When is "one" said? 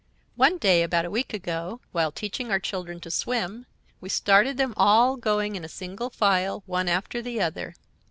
0.35-0.57, 6.65-6.89